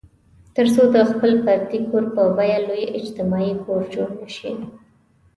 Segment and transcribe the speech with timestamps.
[0.55, 4.51] تر څو د خپل فردي کور په بیه لوی اجتماعي کور جوړ نه شي.